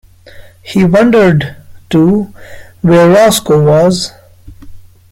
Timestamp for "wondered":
0.83-1.57